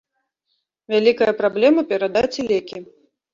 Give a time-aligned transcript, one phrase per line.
[0.93, 2.83] Вялікая праблема перадаць і лекі.